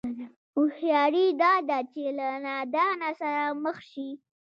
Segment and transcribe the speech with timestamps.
[0.53, 4.09] هوښياري دا ده چې له نادانه سره مخ شي.